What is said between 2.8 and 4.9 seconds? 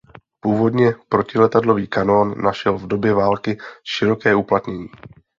době války široké uplatnění.